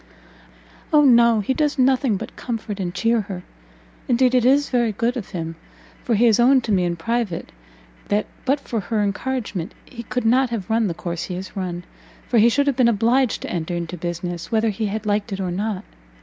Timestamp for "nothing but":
1.77-2.35